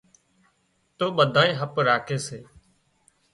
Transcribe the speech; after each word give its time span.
تو 0.97 1.05
ٻڌانئي 1.17 1.51
هپ 1.59 1.73
راکي 1.87 2.17
سي 2.25 2.39